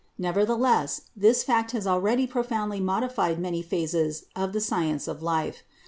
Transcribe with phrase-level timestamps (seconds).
[0.17, 5.61] Nevertheless this fact has already profoundly modified many phases of the science of life.